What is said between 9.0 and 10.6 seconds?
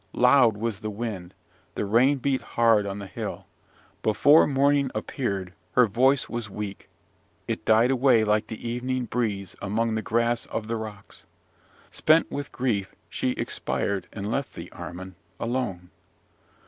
breeze among the grass